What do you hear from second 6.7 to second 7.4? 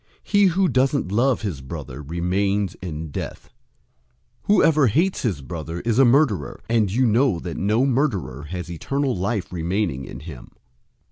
you know